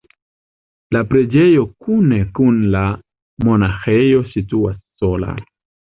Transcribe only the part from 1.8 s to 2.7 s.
kune kun